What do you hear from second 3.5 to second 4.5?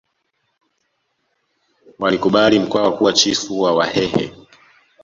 wa wahehe